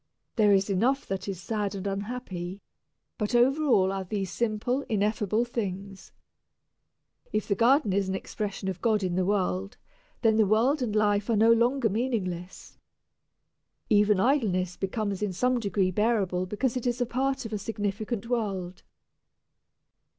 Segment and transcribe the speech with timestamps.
[0.35, 2.59] There is enough that is sad and unhappy,
[3.19, 6.11] but over all are these simple, ineffable things.
[7.31, 9.77] If the garden is an expression of God in the world,
[10.23, 12.79] then the world and life are no longer meaningless.
[13.91, 18.27] Even idleness becomes in some degree bearable because it is a part of a significant
[18.27, 18.81] world.